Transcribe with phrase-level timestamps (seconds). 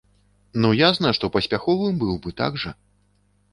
[0.63, 2.75] Ну ясна, што паспяховым быў бы, так жа?